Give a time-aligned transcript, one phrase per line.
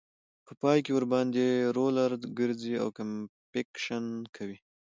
[0.45, 1.45] په پای کې ورباندې
[1.77, 4.57] رولر ګرځي او کمپکشن کوي